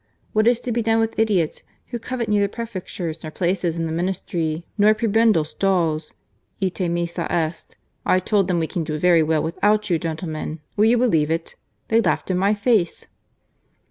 What 0.33 0.47
is 0.47 0.59
to 0.61 0.71
be 0.71 0.81
done 0.81 0.97
with 0.99 1.19
idiots 1.19 1.61
who 1.89 1.99
covet 1.99 2.27
neither 2.27 2.47
prefec 2.47 2.85
tures 2.87 3.23
nor 3.23 3.29
places 3.29 3.77
in 3.77 3.85
the 3.85 3.91
Ministry 3.91 4.65
nor 4.75 4.95
prebendal 4.95 5.43
stalls? 5.45 6.13
Ite 6.59 6.89
missa 6.89 7.31
est, 7.31 7.77
I 8.03 8.19
told 8.19 8.47
them 8.47 8.57
we 8.57 8.65
can 8.65 8.83
do 8.83 8.97
very 8.97 9.21
well 9.21 9.43
without 9.43 9.91
you, 9.91 9.99
gentlemen. 9.99 10.59
Will 10.75 10.85
you 10.85 10.97
believe 10.97 11.29
it? 11.29 11.55
they 11.89 12.01
laughed 12.01 12.31
in 12.31 12.37
my 12.39 12.55
face 12.55 13.05